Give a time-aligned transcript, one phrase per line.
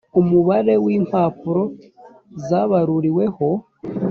[0.19, 1.63] umubare w impapuro
[2.47, 3.49] zabaruriweho